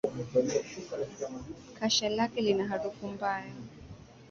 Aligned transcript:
Kasha 1.79 2.09
lake 2.09 2.41
lina 2.41 2.67
harufu 2.67 3.07
mbaya 3.07 3.53